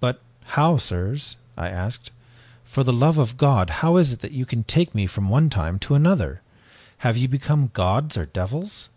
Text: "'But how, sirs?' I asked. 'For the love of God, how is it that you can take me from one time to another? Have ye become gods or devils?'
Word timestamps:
"'But 0.00 0.20
how, 0.58 0.78
sirs?' 0.78 1.36
I 1.56 1.68
asked. 1.68 2.10
'For 2.64 2.82
the 2.82 2.92
love 2.92 3.18
of 3.18 3.36
God, 3.36 3.70
how 3.70 3.98
is 3.98 4.12
it 4.14 4.18
that 4.18 4.32
you 4.32 4.44
can 4.44 4.64
take 4.64 4.96
me 4.96 5.06
from 5.06 5.28
one 5.28 5.48
time 5.48 5.78
to 5.78 5.94
another? 5.94 6.40
Have 7.06 7.16
ye 7.16 7.28
become 7.28 7.70
gods 7.72 8.16
or 8.16 8.26
devils?' 8.26 8.88